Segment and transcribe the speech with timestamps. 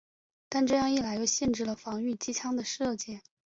[0.49, 3.21] 但这样一来又限制了防御机枪的射界。